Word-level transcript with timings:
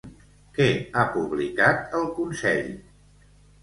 Què 0.55 0.67
ha 0.95 1.05
publicat 1.19 1.97
el 2.01 2.11
Consell? 2.19 2.77